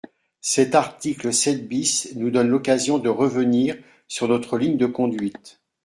[0.41, 3.77] Cet article sept bis nous donne l’occasion de revenir
[4.07, 5.61] sur notre ligne de conduite.